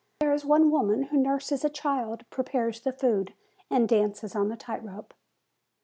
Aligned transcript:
There 0.19 0.33
is 0.33 0.43
one 0.43 0.71
woman 0.71 1.03
who 1.03 1.17
nurses 1.19 1.63
a 1.63 1.69
child, 1.69 2.25
prepares 2.31 2.79
the 2.81 2.91
food, 2.91 3.35
and 3.69 3.87
dances 3.87 4.35
on 4.35 4.49
the 4.49 4.57
tight 4.57 4.83
rope. 4.83 5.13